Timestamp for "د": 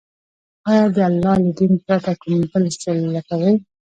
0.95-0.97